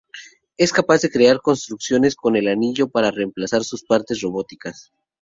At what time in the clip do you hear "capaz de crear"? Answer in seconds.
0.73-1.39